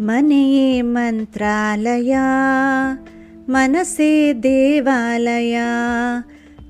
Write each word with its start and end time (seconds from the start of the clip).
मने 0.00 0.82
मन्त्रालया 0.82 2.24
मनसे 3.50 4.34
देवालया। 4.34 5.68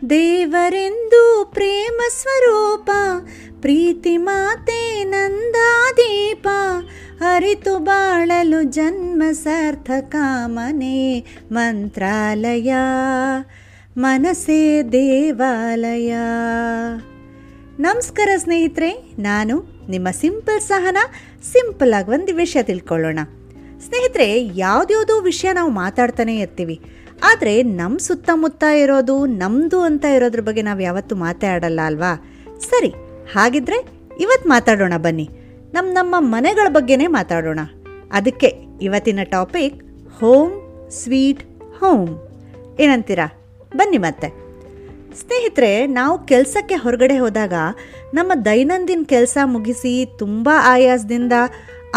देवरेन्दु 0.04 1.44
प्रेमस्वरूपा 1.44 3.18
प्रीतिमाते 3.62 5.04
नन्दादीपा। 5.04 6.82
हरितु 7.22 7.78
बाळलु 7.78 8.62
जन्म 8.62 9.32
सर्धका 9.32 10.48
मने 10.48 11.22
मन्त्रालया 11.52 12.84
मनसे 13.98 14.82
देवालया। 14.82 16.24
ನಮಸ್ಕಾರ 17.80 18.28
ಸ್ನೇಹಿತರೆ, 18.36 19.14
ನಾನು 19.18 19.64
ನಿಮ್ಮ 19.88 20.08
ಸಿಂಪಲ್ 20.10 20.60
ಸಹನ, 20.60 20.96
ಸಿಂಪಲ್ 21.52 21.92
ಆಗಿ 21.92 22.10
ಒಂದು 22.10 22.34
ವಿಷಯ 22.34 22.62
ತಿಳ್ಕೊಳ್ಳೋಣ. 22.62 23.18
ಸ್ನೇಹಿತರೆ, 23.86 24.44
ಯಾವುದ್ಯಾವುದೋ 24.44 25.20
ವಿಷಯ 25.20 25.52
ನಾವು 25.52 25.70
ಮಾತಾಡ್ತಾನೆ 25.70 26.38
ಇರ್ತೀವಿ. 26.38 26.80
ಆದರೆ 27.24 27.62
ನಮ್ಮ 27.62 27.98
ಸುತ್ತಮುತ್ತ 27.98 28.64
ಇರೋದು 28.64 29.26
ನಮ್ಮದು 29.26 29.80
ಅಂತ 29.80 30.04
ಇರೋದ್ರ 30.04 30.40
ಬಗ್ಗೆ 30.40 30.62
ನಾವು 30.62 30.80
ಯಾವತ್ತೂ 30.80 31.16
ಮಾತಾಡಲ್ಲ 31.16 31.80
ಅಲ್ವಾ? 31.86 32.30
ಸರಿ, 32.60 32.88
ಹಾಗಿದ್ರೆ 33.32 33.88
ಇವತ್ತು 34.20 34.48
ಮಾತಾಡೋಣ 34.48 34.92
ಬನ್ನಿ. 34.96 35.30
ನಮ್ಮ 35.74 35.92
ನಮ್ಮ 35.92 36.14
ಮನೆಗಳ 36.18 36.68
ಬಗ್ಗೆನೇ 36.68 37.06
ಮಾತಾಡೋಣ. 37.06 37.60
ಅದಕ್ಕೆ 38.12 38.52
ಇವತ್ತಿನ 38.82 39.22
ಟಾಪಿಕ್, 39.22 39.82
ಹೋಮ್ 40.20 40.52
ಸ್ವೀಟ್ 40.90 41.44
ಹೋಮ್. 41.80 42.28
ಏನಂತೀರಾ? 42.80 43.32
ಬನ್ನಿ 43.76 43.98
ಮತ್ತೆ. 43.98 44.43
ಸ್ನೇಹಿತರೆ, 45.14 45.86
ನಾವು 45.86 46.26
ಕೆಲಸಕ್ಕೆ 46.26 46.74
ಹೊರಗಡೆ 46.74 47.18
ಹೋದಾಗ 47.18 47.52
ನಮ್ಮ 48.14 48.32
ದೈನಂದಿನ 48.44 49.02
ಕೆಲಸ 49.06 49.38
ಮುಗಿಸಿ 49.44 50.06
ತುಂಬ 50.18 50.50
ಆಯಾಸದಿಂದ, 50.62 51.32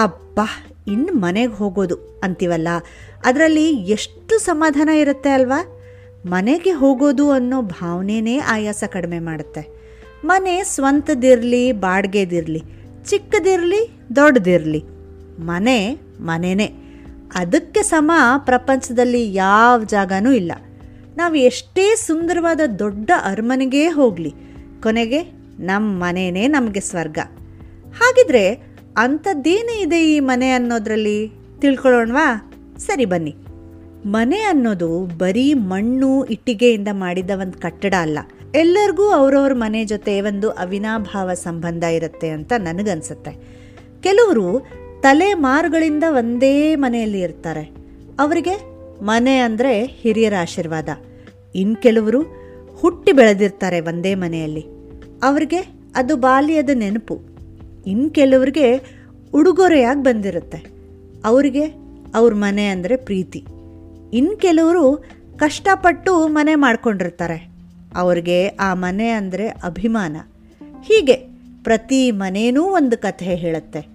ಅಬ್ಬಾ, 0.04 0.46
ಇನ್ನು 0.88 1.14
ಮನೆಗೆ 1.14 1.54
ಹೋಗೋದು 1.54 1.96
ಅಂತೀವಲ್ಲ? 2.24 2.68
ಅದರಲ್ಲಿ 3.26 3.70
ಎಷ್ಟು 3.70 4.38
ಸಮಾಧಾನ 4.38 4.90
ಇರುತ್ತೆ 4.90 5.30
ಅಲ್ವಾ? 5.30 5.82
ಮನೆಗೆ 6.26 6.72
ಹೋಗೋದು 6.72 7.32
ಅನ್ನೋ 7.32 7.62
ಭಾವನೆನೇ 7.62 8.38
ಆಯಾಸ 8.38 8.84
ಕಡಿಮೆ 8.88 9.20
ಮಾಡುತ್ತೆ. 9.20 9.78
ಮನೆ 10.26 10.64
ಸ್ವಂತದಿರಲಿ, 10.64 11.72
ಬಾಡಿಗೆದಿರಲಿ, 11.72 12.64
ಚಿಕ್ಕದಿರಲಿ, 13.06 14.00
ದೊಡ್ಡದಿರಲಿ, 14.16 14.84
ಮನೆ 15.40 15.98
ಮನೆನೇ. 16.20 16.72
ಅದಕ್ಕೆ 17.36 17.84
ಸಮ 17.84 18.12
ಪ್ರಪಂಚದಲ್ಲಿ 18.38 19.34
ಯಾವ 19.34 19.84
ಜಾಗನೂ 19.84 20.32
ಇಲ್ಲ. 20.32 20.52
ನಾವು 21.18 21.36
ಎಷ್ಟೇ 21.36 21.96
ಸುಂದರವಾದ 21.96 22.60
ದೊಡ್ಡ 22.80 23.12
ಅರಮನೆಗೇ 23.24 23.88
ಹೋಗಲಿ, 23.88 24.34
ಕೊನೆಗೆ 24.84 25.24
ನಮ್ಮ 25.60 26.04
ಮನೆಯೇ 26.04 26.48
ನಮಗೆ 26.48 26.80
ಸ್ವರ್ಗ. 26.80 27.20
ಹಾಗಿದ್ರೆ 27.98 28.54
ಅಂಥದ್ದೇನೇ 28.98 29.82
ಇದೆ 29.82 30.16
ಈ 30.16 30.20
ಮನೆ 30.20 30.50
ಅನ್ನೋದ್ರಲ್ಲಿ? 30.52 31.32
ತಿಳ್ಕೊಳ್ಳೋಣವಾ? 31.60 32.52
ಸರಿ 32.78 33.06
ಬನ್ನಿ. 33.06 33.36
ಮನೆ 34.06 34.40
ಅನ್ನೋದು 34.40 35.06
ಬರೀ 35.18 35.54
ಮಣ್ಣು 35.54 36.24
ಇಟ್ಟಿಗೆಯಿಂದ 36.24 36.88
ಮಾಡಿದ 36.92 37.30
ಒಂದು 37.30 37.58
ಕಟ್ಟಡ 37.58 37.94
ಅಲ್ಲ. 38.00 38.20
ಎಲ್ಲರಿಗೂ 38.56 39.10
ಅವರವ್ರ 39.10 39.54
ಮನೆ 39.54 39.86
ಜೊತೆ 39.86 40.22
ಒಂದು 40.22 40.50
ಅವಿನಾಭಾವ 40.50 41.34
ಸಂಬಂಧ 41.34 41.84
ಇರುತ್ತೆ 41.84 42.30
ಅಂತ 42.30 42.54
ನನಗನ್ಸುತ್ತೆ. 42.58 43.32
ಕೆಲವರು 44.02 44.66
ತಲೆಮಾರುಗಳಿಂದ 45.02 46.04
ಒಂದೇ 46.10 46.76
ಮನೆಯಲ್ಲಿ 46.76 47.22
ಇರ್ತಾರೆ. 47.22 47.72
ಅವರಿಗೆ 48.20 48.78
ಮನೆ 49.02 49.38
ಅಂದರೆ 49.38 49.86
ಹಿರಿಯರ 49.86 50.34
ಆಶೀರ್ವಾದ. 50.42 50.90
ಇನ್ನು 51.58 51.76
ಕೆಲವರು 51.76 52.22
ಹುಟ್ಟಿ 52.76 53.12
ಬೆಳೆದಿರ್ತಾರೆ 53.12 53.80
ಒಂದೇ 53.80 54.16
ಮನೆಯಲ್ಲಿ. 54.16 54.66
ಅವ್ರಿಗೆ 55.24 55.58
ಅದು 55.96 56.16
ಬಾಲ್ಯದ 56.16 56.70
ನೆನಪು. 56.74 57.20
ಇನ್ನು 57.88 58.10
ಕೆಲವ್ರಿಗೆ 58.10 58.98
ಉಡುಗೊರೆಯಾಗಿ 59.34 60.04
ಬಂದಿರುತ್ತೆ. 60.04 60.58
ಅವರಿಗೆ 61.26 61.66
ಅವ್ರ 62.16 62.34
ಮನೆ 62.34 62.68
ಅಂದರೆ 62.68 62.96
ಪ್ರೀತಿ. 62.96 63.46
ಇನ್ನು 64.14 64.38
ಕೆಲವರು 64.38 65.04
ಕಷ್ಟಪಟ್ಟು 65.38 66.28
ಮನೆ 66.28 66.56
ಮಾಡ್ಕೊಂಡಿರ್ತಾರೆ. 66.56 67.50
ಅವ್ರಿಗೆ 67.96 68.48
ಆ 68.48 68.74
ಮನೆ 68.74 69.10
ಅಂದರೆ 69.10 69.48
ಅಭಿಮಾನ. 69.48 70.18
ಹೀಗೆ 70.84 71.14
ಪ್ರತಿ 71.64 72.12
ಮನೇನೂ 72.12 72.64
ಒಂದು 72.64 72.98
ಕಥೆ 72.98 73.36
ಹೇಳುತ್ತೆ. 73.36 73.88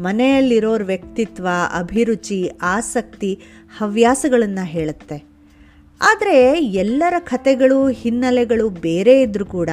ಮನೆಯಲ್ಲಿರೋರ 0.00 0.82
ವ್ಯಕ್ತಿತ್ವ, 0.82 1.48
ಅಭಿರುಚಿ, 1.78 2.50
ಆಸಕ್ತಿ, 2.62 3.40
ಹವ್ಯಾಸಗಳನ್ನು 3.78 4.64
ಹೇಳುತ್ತೆ. 4.64 5.27
ಆದರೆ 6.00 6.60
ಎಲ್ಲರ 6.60 7.14
ಕಥೆಗಳು 7.18 7.88
ಹಿನ್ನೆಲೆಗಳು 7.88 8.70
ಬೇರೆ 8.70 9.20
ಇದ್ದರೂ 9.22 9.44
ಕೂಡ 9.44 9.70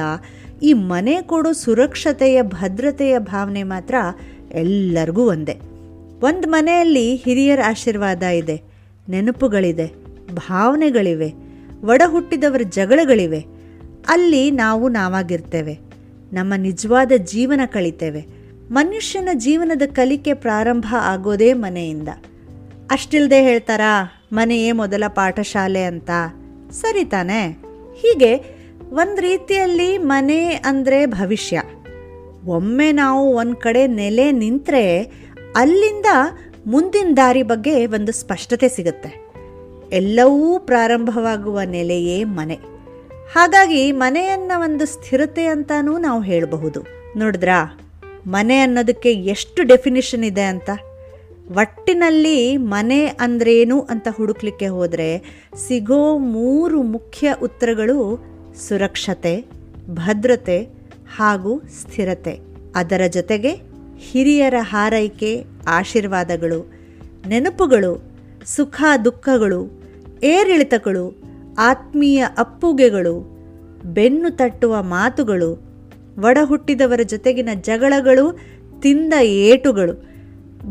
ಈ 0.62 0.72
ಮನೆ 0.72 1.22
ಕೊಡೋ 1.22 1.52
ಸುರಕ್ಷತೆಯ, 1.52 2.42
ಭದ್ರತೆಯ 2.42 3.18
ಭಾವನೆ 3.18 3.62
ಮಾತ್ರ 3.62 3.94
ಎಲ್ಲರಿಗೂ 4.52 5.28
ಒಂದೇ. 5.30 5.52
ಒಂದು 6.22 6.48
ಮನೆಯಲ್ಲಿ 6.48 7.14
ಹಿರಿಯರ 7.14 7.60
ಆಶೀರ್ವಾದ 7.66 8.22
ಇದೆ, 8.22 8.62
ನೆನಪುಗಳಿದೆ, 9.08 9.86
ಭಾವನೆಗಳಿವೆ 10.34 11.32
ಒಡ 11.84 12.02
ಹುಟ್ಟಿದವರ 12.06 12.62
ಜಗಳಗಳಿವೆ. 12.68 13.40
ಅಲ್ಲಿ 14.08 14.50
ನಾವು 14.50 14.88
ನಾವಾಗಿರ್ತೇವೆ, 14.88 15.78
ನಮ್ಮ 16.32 16.54
ನಿಜವಾದ 16.56 17.12
ಜೀವನ 17.16 17.60
ಕಳಿತೇವೆ. 17.66 18.26
ಮನುಷ್ಯನ 18.70 19.28
ಜೀವನದ 19.34 19.82
ಕಲಿಕೆ 19.86 20.34
ಪ್ರಾರಂಭ 20.34 20.86
ಆಗೋದೇ 21.00 21.52
ಮನೆಯಿಂದ. 21.52 22.08
ಅಷ್ಟಿಲ್ಲದೆ 22.90 23.42
ಹೇಳ್ತಾರಾ? 23.42 24.15
ಮನೆಯೇ 24.32 24.72
ಮೊದಲ 24.72 25.04
ಪಾಠಶಾಲೆ 25.08 25.84
ಅಂತ. 25.84 26.10
ಸರಿ 26.70 27.04
ತಾನೆ. 27.04 27.48
ಹೀಗೆ 27.96 28.36
ಒಂದು 28.90 29.20
ರೀತಿಯಲ್ಲಿ 29.20 29.98
ಮನೆ 29.98 30.46
ಅಂದರೆ 30.46 31.06
ಭವಿಷ್ಯ. 31.06 31.62
ಒಮ್ಮೆ 32.46 32.92
ನಾವು 32.92 33.34
ಒಂದು 33.36 33.56
ಕಡೆ 33.56 33.86
ನೆಲೆ 33.86 34.32
ನಿಂತರೆ 34.32 35.02
ಅಲ್ಲಿಂದ 35.56 36.06
ಮುಂದಿನ 36.66 37.08
ದಾರಿ 37.16 37.42
ಬಗ್ಗೆ 37.42 37.86
ಒಂದು 37.86 38.12
ಸ್ಪಷ್ಟತೆ 38.12 38.68
ಸಿಗುತ್ತೆ. 38.68 39.26
ಎಲ್ಲವೂ 39.92 40.58
ಪ್ರಾರಂಭವಾಗುವ 40.58 41.60
ನೆಲೆಯೇ 41.64 42.24
ಮನೆ. 42.24 42.54
ಹಾಗಾಗಿ 43.34 43.92
ಮನೆಯನ್ನ 43.92 44.52
ಒಂದು 44.56 44.86
ಸ್ಥಿರತೆ 44.86 45.46
ಅಂತಾನೂ 45.46 45.98
ನಾವು 45.98 46.22
ಹೇಳಬಹುದು. 46.22 46.86
ನೋಡಿದ್ರಾ? 47.16 47.78
ಮನೆ 48.26 48.58
ಅನ್ನೋದಕ್ಕೆ 48.58 49.12
ಎಷ್ಟು 49.12 49.62
ಡೆಫಿನಿಷನ್ 49.62 50.24
ಇದೆ 50.24 50.42
ಅಂತ? 50.42 50.70
ಒಟ್ಟಿನಲ್ಲಿ 51.50 52.56
ಮನೆ 52.56 53.06
ಅಂದ್ರೇನು 53.06 53.80
ಅಂತ 53.80 54.08
ಹುಡುಕ್ಲಿಕ್ಕೆ 54.16 54.66
ಹೋದರೆ 54.66 55.42
ಸಿಗೋ 55.68 56.18
ಮೂರು 56.18 56.82
ಮುಖ್ಯ 56.82 57.34
ಉತ್ತರಗಳು 57.42 58.24
ಸುರಕ್ಷತೆ, 58.68 59.44
ಭದ್ರತೆ 59.90 60.68
ಹಾಗೂ 61.16 61.62
ಸ್ಥಿರತೆ. 61.80 62.40
ಅದರ 62.74 63.00
ಜೊತೆಗೆ 63.12 63.50
ಹಿರಿಯರ 63.98 64.54
ಹಾರೈಕೆ, 64.60 65.44
ಆಶೀರ್ವಾದಗಳು, 65.68 66.72
ನೆನಪುಗಳು, 67.28 68.02
ಸುಖ 68.46 68.82
ದುಃಖಗಳು, 69.04 69.82
ಏರಿಳಿತಗಳು, 70.22 71.22
ಆತ್ಮೀಯ 71.58 72.24
ಅಪ್ಪುಗೆಗಳು, 72.38 73.36
ಬೆನ್ನು 73.84 74.36
ತಟ್ಟುವ 74.36 74.82
ಮಾತುಗಳು, 74.82 75.62
ಒಡಹುಟ್ಟಿದವರ 76.20 77.00
ಜೊತೆಗಿನ 77.02 77.48
ಜಗಳಗಳು, 77.60 78.40
ತಿಂದ 78.80 79.12
ಏಟುಗಳು. 79.22 80.15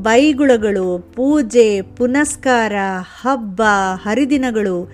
ಬೈಗುಳಗಳು, 0.02 1.14
ಪೂಜೆ, 1.16 1.82
ಪುನಸ್ಕಾರ, 1.82 2.74
ಹಬ್ಬ, 3.22 3.62
ಹರಿದಿನಗಳು, 4.04 4.92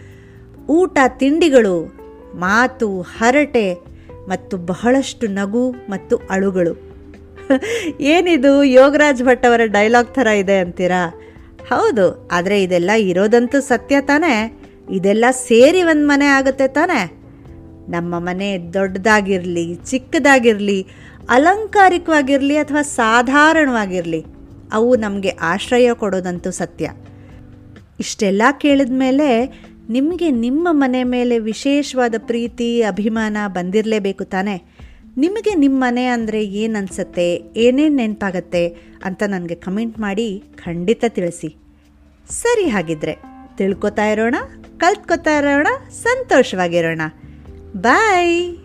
ಊಟ 0.70 0.98
ತಿಂಡಿಗಳು, 1.08 1.86
ಮಾತು, 2.36 3.02
ಹರಟೆ 3.02 3.74
ಮತ್ತು 4.28 4.58
ಬಹಳಷ್ಟು 4.58 5.28
ನಗು 5.28 5.72
ಮತ್ತು 5.72 6.18
ಅಳುಗಳು. 6.18 6.92
ಏನಿದು 8.00 8.64
ಯೋಗರಾಜ್ 8.64 9.24
ಭಟ್ 9.24 9.46
ಅವರ 9.46 9.62
ಡೈಲಾಗ್ 9.66 10.14
ಥರ 10.14 10.28
ಇದೆ 10.28 10.58
ಅಂತೀರಾ? 10.60 11.02
ಹೌದು, 11.70 12.30
ಆದರೆ 12.32 12.64
ಇದೆಲ್ಲ 12.64 12.92
ಇರೋದಂತೂ 12.98 13.62
ಸತ್ಯ 13.62 14.02
ತಾನೇ. 14.02 14.36
ಇದೆಲ್ಲ 14.92 15.26
ಸೇರಿ 15.32 15.84
ಒಂದು 15.84 16.08
ಮನೆ 16.08 16.26
ಆಗುತ್ತೆ 16.26 16.68
ತಾನೇ. 16.68 17.02
ನಮ್ಮ 17.90 18.20
ಮನೆ 18.20 18.58
ದೊಡ್ಡದಾಗಿರಲಿ, 18.58 19.76
ಚಿಕ್ಕದಾಗಿರಲಿ, 19.76 20.88
ಅಲಂಕಾರಿಕವಾಗಿರಲಿ 21.30 22.58
ಅಥವಾ 22.58 22.82
ಸಾಧಾರಣವಾಗಿರಲಿ 22.82 24.41
ಅವು 24.72 24.96
ನಮಗೆ 24.96 25.29
ಆಶ್ರಯ 25.29 25.94
ಕೊಡೋದಂತೂ 25.94 26.52
ಸತ್ಯ. 26.52 26.91
ಇಷ್ಟೆಲ್ಲ 28.00 28.41
ಕೇಳಿದ 28.59 28.90
ಮೇಲೆ 28.91 29.62
ನಿಮಗೆ 29.90 30.32
ನಿಮ್ಮ 30.32 30.68
ಮನೆ 30.72 31.03
ಮೇಲೆ 31.03 31.40
ವಿಶೇಷವಾದ 31.40 32.16
ಪ್ರೀತಿ, 32.18 32.82
ಅಭಿಮಾನ 32.82 33.38
ಬಂದಿರಲೇಬೇಕು 33.47 34.23
ತಾನೇ. 34.23 34.64
ನಿಮಗೆ 35.18 35.56
ನಿಮ್ಮ 35.56 35.84
ಮನೆ 35.84 36.06
ಅಂದರೆ 36.06 36.46
ಏನು 36.46 36.78
ಅನಿಸುತ್ತೆ 36.78 37.53
ಏನೇನು 37.58 37.96
ನೆನಪಾಗತ್ತೆ 37.96 38.68
ಅಂತ 39.03 39.23
ನನಗೆ 39.28 39.56
ಕಮೆಂಟ್ 39.56 40.00
ಮಾಡಿ 40.00 40.44
ಖಂಡಿತ 40.56 41.06
ತಿಳಿಸಿ. 41.08 41.56
ಸರಿ 42.29 42.68
ಹಾಗಿದ್ರೆ, 42.68 43.18
ತಿಳ್ಕೊತಾ 43.58 44.06
ಇರೋಣ, 44.06 44.35
ಕಲ್ತ್ಕೊತಾ 44.78 45.38
ಇರೋಣ, 45.38 45.68
ಸಂತೋಷವಾಗಿರೋಣ. 45.90 47.02
ಬಾಯ್! 47.78 48.60